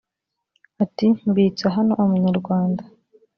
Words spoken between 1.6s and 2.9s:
hano amanyarwanda